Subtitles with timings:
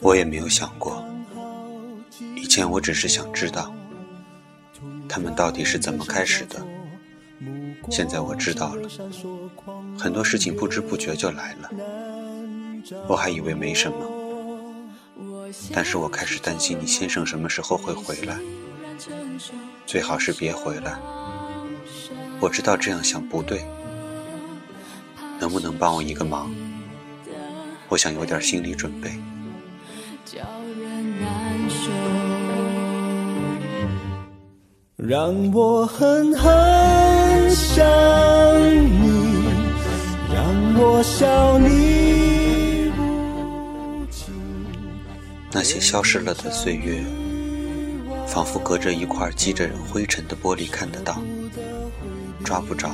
[0.00, 1.04] 我也没有想过，
[2.36, 3.72] 以前我只是想知道，
[5.08, 6.64] 他们到底是怎么开始的。
[7.90, 8.88] 现在我知道了，
[9.98, 11.70] 很多事情不知不觉就来了。
[13.08, 13.96] 我还以为没什么，
[15.72, 18.38] 但是我开始担心你先生什么时候会回来，
[19.86, 20.98] 最好是别回来。
[22.40, 23.64] 我知道这样想不对，
[25.40, 26.50] 能不能帮我一个忙？
[27.88, 29.10] 我想有点心理准备。
[34.96, 37.84] 让我狠狠想
[38.84, 39.42] 你，
[40.32, 40.44] 让
[40.76, 44.32] 我笑你无情。
[45.50, 47.02] 那些消失了的岁月，
[48.26, 51.20] 仿佛隔着一块积着灰尘的玻璃看得到，
[52.44, 52.90] 抓不着。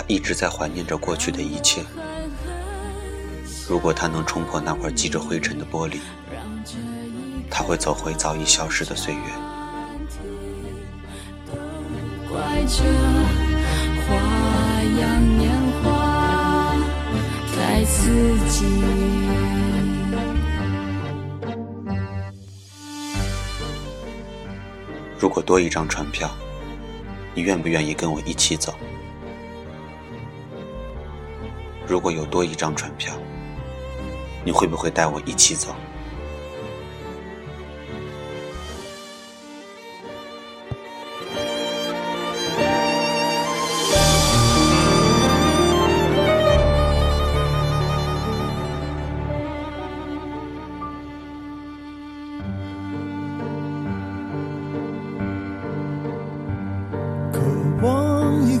[0.00, 1.84] 他一直在怀念着过去的一切。
[3.68, 5.98] 如果他能冲破那块积着灰尘的玻璃，
[7.50, 9.20] 他会走回早已消失的岁月。
[12.66, 12.84] 着
[14.06, 14.16] 花
[15.00, 15.50] 样年
[15.82, 16.76] 华
[17.54, 18.64] 在四季。
[25.18, 26.30] 如果多一张船票，
[27.34, 28.74] 你愿不愿意跟我一起走？
[31.90, 33.12] 如果有多一张船票，
[34.44, 35.74] 你会不会带我一起走？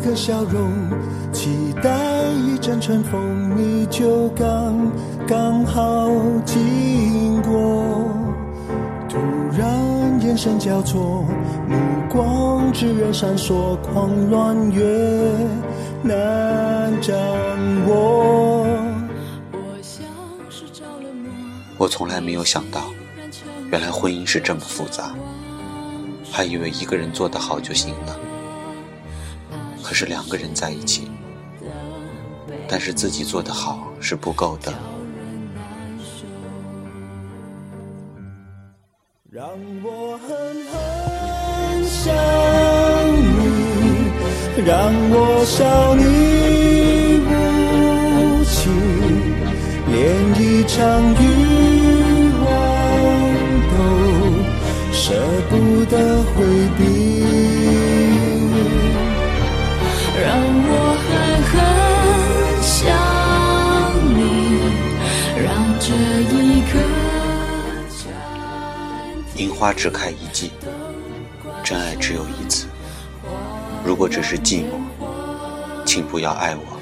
[0.02, 0.72] 个笑容，
[1.30, 2.09] 期待
[2.70, 4.92] 阵春风，你就刚
[5.26, 6.08] 刚好
[6.44, 7.82] 经过。
[9.08, 9.18] 突
[9.58, 11.24] 然眼神交错，
[11.66, 11.76] 目
[12.08, 14.84] 光炙热闪烁，狂乱越
[16.04, 17.12] 难掌
[17.88, 18.64] 握。
[21.76, 22.82] 我从来没有想到，
[23.72, 25.12] 原来婚姻是这么复杂，
[26.30, 28.16] 还以为一个人做得好就行了。
[29.82, 31.10] 可是两个人在一起，
[32.70, 34.72] 但是自己做的好是不够的。
[39.28, 39.48] 让
[39.82, 40.28] 我狠
[40.70, 42.14] 狠想
[43.26, 44.70] 你，让
[45.10, 46.04] 我笑你
[47.26, 47.28] 无
[48.44, 48.70] 情，
[49.90, 49.98] 连
[50.40, 50.78] 一场
[51.18, 51.22] 欲
[52.44, 52.48] 望
[53.72, 53.74] 都
[54.92, 55.02] 舍
[55.48, 55.52] 不
[55.86, 55.92] 得
[56.22, 56.36] 回
[69.36, 70.50] 樱花只开一季，
[71.64, 72.66] 真爱只有一次。
[73.84, 74.80] 如果只是寂寞，
[75.86, 76.79] 请不要爱我。